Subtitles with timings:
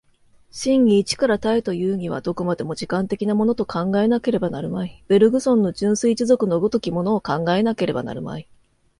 [0.49, 8.47] 真に一から多へというには、どこまでも時間的なものと考えなければなるまい、ベルグソンの純粋持続の如きものを考えなければなるまい。